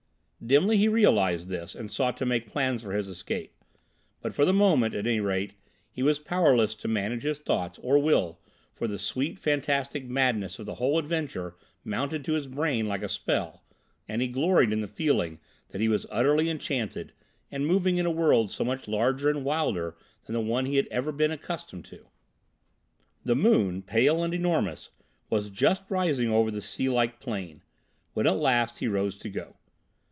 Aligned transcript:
Dimly 0.43 0.77
he 0.77 0.87
realised 0.87 1.49
this, 1.49 1.75
and 1.75 1.91
sought 1.91 2.17
to 2.17 2.25
make 2.25 2.49
plans 2.49 2.81
for 2.81 2.93
his 2.93 3.07
escape. 3.07 3.53
But, 4.23 4.33
for 4.33 4.43
the 4.43 4.51
moment 4.51 4.95
at 4.95 5.05
any 5.05 5.19
rate, 5.19 5.53
he 5.91 6.01
was 6.01 6.17
powerless 6.17 6.73
to 6.73 6.87
manage 6.87 7.21
his 7.21 7.37
thoughts 7.37 7.77
or 7.77 7.99
will, 7.99 8.39
for 8.73 8.87
the 8.87 8.97
sweet, 8.97 9.37
fantastic 9.37 10.03
madness 10.03 10.57
of 10.57 10.65
the 10.65 10.73
whole 10.73 10.97
adventure 10.97 11.53
mounted 11.85 12.25
to 12.25 12.33
his 12.33 12.47
brain 12.47 12.87
like 12.87 13.03
a 13.03 13.07
spell, 13.07 13.63
and 14.09 14.19
he 14.19 14.27
gloried 14.27 14.73
in 14.73 14.81
the 14.81 14.87
feeling 14.87 15.39
that 15.69 15.79
he 15.79 15.87
was 15.87 16.07
utterly 16.09 16.49
enchanted 16.49 17.13
and 17.51 17.67
moving 17.67 17.97
in 17.97 18.07
a 18.07 18.11
world 18.11 18.49
so 18.49 18.63
much 18.63 18.87
larger 18.87 19.29
and 19.29 19.45
wilder 19.45 19.95
than 20.25 20.33
the 20.33 20.41
one 20.41 20.65
he 20.65 20.77
had 20.77 20.87
ever 20.89 21.11
been 21.11 21.29
accustomed 21.31 21.85
to. 21.85 22.07
The 23.23 23.35
moon, 23.35 23.83
pale 23.83 24.23
and 24.23 24.33
enormous, 24.33 24.89
was 25.29 25.51
just 25.51 25.83
rising 25.91 26.31
over 26.31 26.49
the 26.49 26.63
sea 26.63 26.89
like 26.89 27.19
plain, 27.19 27.61
when 28.13 28.25
at 28.25 28.37
last 28.37 28.79
he 28.79 28.87
rose 28.87 29.19
to 29.19 29.29
go. 29.29 29.57